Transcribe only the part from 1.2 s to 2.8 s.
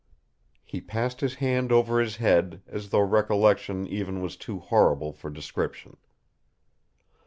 his hand over his head